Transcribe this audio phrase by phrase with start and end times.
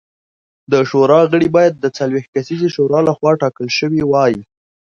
[0.71, 4.35] د شورا غړي باید د څلوېښت کسیزې شورا لخوا ټاکل شوي وای